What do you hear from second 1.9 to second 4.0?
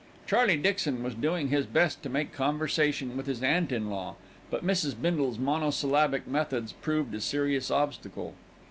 to make conversation with his aunt in